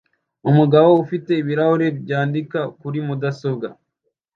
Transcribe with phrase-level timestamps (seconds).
[0.49, 3.67] umugabo ufite ibirahuri byandika kuri mudasobwa